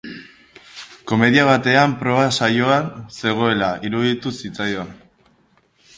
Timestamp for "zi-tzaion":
4.39-4.91